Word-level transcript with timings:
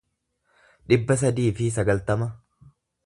dhibba 0.93 1.17
sadii 1.23 1.47
fi 1.59 1.67
sagaltama 1.77 2.31